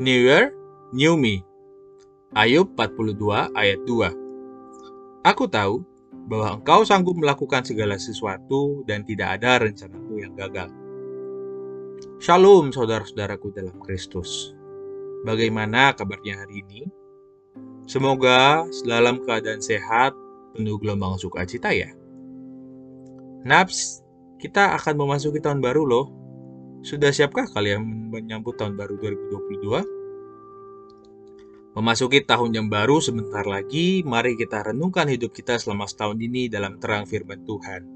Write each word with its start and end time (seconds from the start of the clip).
New 0.00 0.16
Year, 0.16 0.56
New 0.96 1.20
Me. 1.20 1.44
Ayub 2.32 2.72
42 2.72 3.52
ayat 3.52 3.84
2. 3.84 5.28
Aku 5.28 5.44
tahu 5.44 5.84
bahwa 6.24 6.56
engkau 6.56 6.88
sanggup 6.88 7.20
melakukan 7.20 7.68
segala 7.68 8.00
sesuatu 8.00 8.80
dan 8.88 9.04
tidak 9.04 9.36
ada 9.36 9.60
rencanamu 9.60 10.16
yang 10.16 10.32
gagal. 10.40 10.72
Shalom 12.16 12.72
saudara-saudaraku 12.72 13.52
dalam 13.52 13.76
Kristus. 13.84 14.56
Bagaimana 15.28 15.92
kabarnya 15.92 16.48
hari 16.48 16.64
ini? 16.64 16.88
Semoga 17.84 18.64
dalam 18.88 19.20
keadaan 19.28 19.60
sehat, 19.60 20.16
penuh 20.56 20.80
gelombang 20.80 21.20
sukacita 21.20 21.76
ya. 21.76 21.92
Naps, 23.44 24.00
kita 24.40 24.80
akan 24.80 24.96
memasuki 24.96 25.44
tahun 25.44 25.60
baru 25.60 25.84
loh. 25.84 26.20
Sudah 26.80 27.12
siapkah 27.12 27.44
kalian 27.52 28.08
menyambut 28.08 28.56
tahun 28.56 28.72
baru 28.72 28.96
2022? 28.96 29.99
Memasuki 31.80 32.20
tahun 32.20 32.52
yang 32.52 32.68
baru 32.68 33.00
sebentar 33.00 33.40
lagi, 33.48 34.04
mari 34.04 34.36
kita 34.36 34.60
renungkan 34.68 35.08
hidup 35.08 35.32
kita 35.32 35.56
selama 35.56 35.88
setahun 35.88 36.20
ini 36.20 36.52
dalam 36.52 36.76
terang 36.76 37.08
firman 37.08 37.40
Tuhan. 37.48 37.88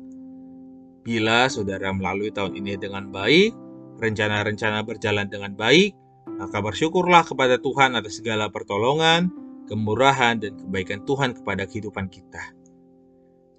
Bila 1.04 1.52
saudara 1.52 1.92
melalui 1.92 2.32
tahun 2.32 2.56
ini 2.56 2.80
dengan 2.80 3.12
baik, 3.12 3.52
rencana-rencana 4.00 4.88
berjalan 4.88 5.28
dengan 5.28 5.52
baik, 5.52 5.92
maka 6.40 6.64
bersyukurlah 6.64 7.28
kepada 7.28 7.60
Tuhan 7.60 7.92
atas 7.92 8.24
segala 8.24 8.48
pertolongan, 8.48 9.28
kemurahan, 9.68 10.40
dan 10.40 10.56
kebaikan 10.64 11.04
Tuhan 11.04 11.36
kepada 11.36 11.68
kehidupan 11.68 12.08
kita. 12.08 12.56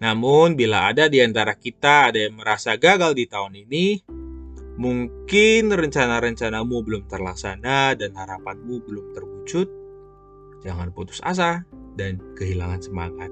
Namun, 0.02 0.58
bila 0.58 0.90
ada 0.90 1.06
di 1.06 1.22
antara 1.22 1.54
kita 1.54 2.10
ada 2.10 2.26
yang 2.26 2.42
merasa 2.42 2.74
gagal 2.82 3.14
di 3.14 3.30
tahun 3.30 3.62
ini, 3.62 3.86
Mungkin 4.76 5.72
rencana-rencanamu 5.72 6.84
belum 6.84 7.08
terlaksana 7.08 7.96
dan 7.96 8.12
harapanmu 8.12 8.84
belum 8.84 9.16
terwujud. 9.16 9.85
Jangan 10.66 10.90
putus 10.92 11.22
asa 11.22 11.62
dan 11.94 12.18
kehilangan 12.34 12.82
semangat. 12.82 13.30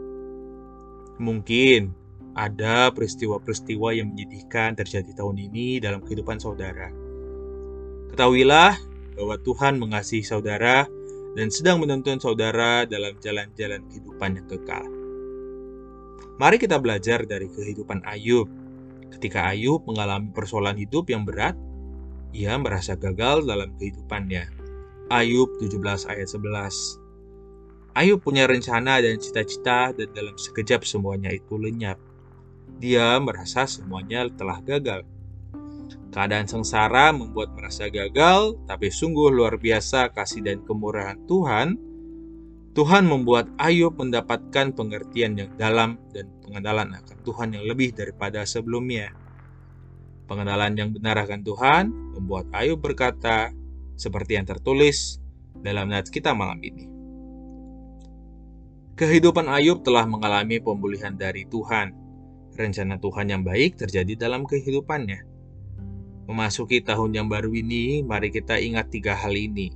Mungkin 1.17 1.89
ada 2.37 2.89
peristiwa-peristiwa 2.93 3.93
yang 3.93 4.13
menyedihkan 4.13 4.77
terjadi 4.77 5.13
tahun 5.17 5.37
ini 5.49 5.81
dalam 5.81 6.01
kehidupan 6.05 6.37
saudara. 6.37 6.89
Ketahuilah 8.13 8.77
bahwa 9.17 9.35
Tuhan 9.41 9.81
mengasihi 9.81 10.25
saudara 10.25 10.85
dan 11.33 11.49
sedang 11.49 11.81
menuntun 11.81 12.21
saudara 12.21 12.85
dalam 12.85 13.17
jalan-jalan 13.17 13.81
kehidupan 13.89 14.37
yang 14.37 14.47
kekal. 14.49 14.85
Mari 16.37 16.57
kita 16.57 16.81
belajar 16.81 17.25
dari 17.25 17.45
kehidupan 17.49 18.05
Ayub 18.05 18.49
Ketika 19.13 19.45
Ayub 19.53 19.85
mengalami 19.85 20.33
persoalan 20.33 20.73
hidup 20.73 21.05
yang 21.13 21.21
berat, 21.21 21.53
ia 22.33 22.57
merasa 22.57 22.97
gagal 22.97 23.45
dalam 23.45 23.69
kehidupannya. 23.77 24.49
Ayub 25.13 25.53
17 25.61 25.79
ayat 26.09 26.27
11 26.27 27.02
Ayub 27.93 28.25
punya 28.25 28.49
rencana 28.49 28.97
dan 29.05 29.21
cita-cita 29.21 29.93
dan 29.93 30.09
dalam 30.17 30.33
sekejap 30.33 30.81
semuanya 30.81 31.29
itu 31.29 31.61
lenyap. 31.61 32.01
Dia 32.81 33.21
merasa 33.21 33.69
semuanya 33.69 34.25
telah 34.33 34.57
gagal. 34.65 35.05
Keadaan 36.09 36.49
sengsara 36.49 37.13
membuat 37.13 37.53
merasa 37.53 37.89
gagal, 37.93 38.57
tapi 38.65 38.89
sungguh 38.89 39.29
luar 39.29 39.61
biasa 39.61 40.09
kasih 40.09 40.41
dan 40.41 40.65
kemurahan 40.65 41.21
Tuhan. 41.29 41.77
Tuhan 42.73 43.05
membuat 43.05 43.53
Ayub 43.61 43.93
mendapatkan 43.93 44.73
pengertian 44.73 45.37
yang 45.37 45.53
dalam 45.53 46.01
dan 46.09 46.33
pengenalan 46.41 46.97
akan 46.97 47.17
Tuhan 47.21 47.49
yang 47.53 47.65
lebih 47.69 47.93
daripada 47.93 48.41
sebelumnya. 48.49 49.13
Pengenalan 50.25 50.73
yang 50.73 50.89
benar 50.89 51.21
akan 51.21 51.45
Tuhan 51.45 51.83
membuat 52.17 52.49
Ayub 52.57 52.81
berkata, 52.81 53.53
seperti 53.93 54.41
yang 54.41 54.49
tertulis 54.49 55.21
dalam 55.61 55.93
nats 55.93 56.09
kita 56.09 56.33
malam 56.33 56.57
ini. 56.65 56.92
Kehidupan 59.03 59.51
Ayub 59.51 59.83
telah 59.83 60.07
mengalami 60.07 60.63
pemulihan 60.63 61.11
dari 61.11 61.43
Tuhan. 61.51 61.91
Rencana 62.55 62.95
Tuhan 63.03 63.35
yang 63.35 63.43
baik 63.43 63.75
terjadi 63.75 64.15
dalam 64.15 64.47
kehidupannya. 64.47 65.27
Memasuki 66.31 66.79
tahun 66.79 67.11
yang 67.11 67.27
baru 67.27 67.51
ini, 67.51 67.99
mari 67.99 68.31
kita 68.31 68.55
ingat 68.55 68.95
tiga 68.95 69.11
hal 69.11 69.35
ini, 69.35 69.75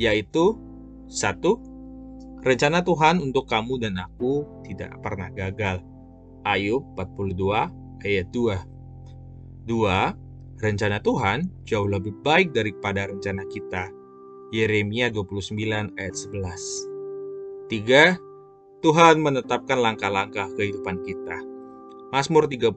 yaitu 0.00 0.56
satu, 1.12 1.60
rencana 2.40 2.80
Tuhan 2.80 3.20
untuk 3.20 3.44
kamu 3.52 3.84
dan 3.84 4.00
aku 4.00 4.48
tidak 4.64 4.96
pernah 5.04 5.28
gagal. 5.28 5.84
Ayub 6.48 6.88
42 6.96 7.68
ayat 8.00 8.32
2. 8.32 9.68
2. 9.68 10.64
Rencana 10.64 11.04
Tuhan 11.04 11.52
jauh 11.68 11.84
lebih 11.84 12.16
baik 12.24 12.56
daripada 12.56 13.12
rencana 13.12 13.44
kita. 13.44 13.92
Yeremia 14.56 15.12
29 15.12 15.52
ayat 16.00 16.16
11. 16.16 17.68
3. 17.68 18.33
Tuhan 18.84 19.16
menetapkan 19.16 19.80
langkah-langkah 19.80 20.52
kehidupan 20.60 21.00
kita. 21.08 21.40
Mazmur 22.12 22.44
37 22.44 22.68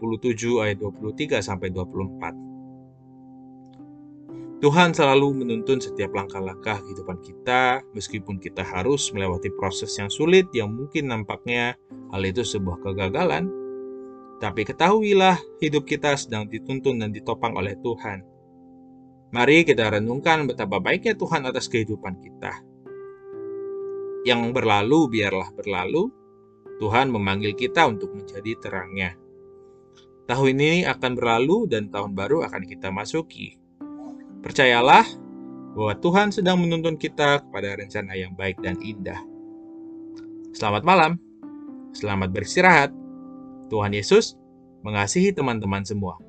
ayat 0.64 0.80
23 0.80 1.44
sampai 1.44 1.68
24. 1.68 4.64
Tuhan 4.64 4.96
selalu 4.96 5.44
menuntun 5.44 5.84
setiap 5.84 6.16
langkah-langkah 6.16 6.80
kehidupan 6.80 7.20
kita, 7.20 7.84
meskipun 7.92 8.40
kita 8.40 8.64
harus 8.64 9.12
melewati 9.12 9.52
proses 9.60 9.92
yang 10.00 10.08
sulit 10.08 10.48
yang 10.56 10.72
mungkin 10.72 11.12
nampaknya 11.12 11.76
hal 12.16 12.24
itu 12.24 12.40
sebuah 12.40 12.80
kegagalan. 12.88 13.52
Tapi 14.40 14.64
ketahuilah, 14.64 15.36
hidup 15.60 15.84
kita 15.84 16.16
sedang 16.16 16.48
dituntun 16.48 17.04
dan 17.04 17.12
ditopang 17.12 17.52
oleh 17.60 17.76
Tuhan. 17.84 18.24
Mari 19.36 19.68
kita 19.68 19.92
renungkan 19.92 20.48
betapa 20.48 20.80
baiknya 20.80 21.20
Tuhan 21.20 21.44
atas 21.44 21.68
kehidupan 21.68 22.16
kita. 22.24 22.64
Yang 24.28 24.52
berlalu 24.52 25.08
biarlah 25.08 25.56
berlalu, 25.56 26.12
Tuhan 26.84 27.08
memanggil 27.08 27.56
kita 27.56 27.88
untuk 27.88 28.12
menjadi 28.12 28.60
terangnya. 28.60 29.16
Tahun 30.28 30.52
ini 30.52 30.84
akan 30.84 31.16
berlalu 31.16 31.72
dan 31.72 31.88
tahun 31.88 32.12
baru 32.12 32.44
akan 32.44 32.68
kita 32.68 32.92
masuki. 32.92 33.56
Percayalah 34.44 35.08
bahwa 35.72 35.96
Tuhan 36.04 36.36
sedang 36.36 36.60
menuntun 36.60 37.00
kita 37.00 37.40
kepada 37.48 37.80
rencana 37.80 38.20
yang 38.20 38.36
baik 38.36 38.60
dan 38.60 38.76
indah. 38.84 39.24
Selamat 40.52 40.84
malam, 40.84 41.16
selamat 41.96 42.28
beristirahat. 42.36 42.92
Tuhan 43.72 43.96
Yesus 43.96 44.36
mengasihi 44.84 45.32
teman-teman 45.32 45.88
semua. 45.88 46.20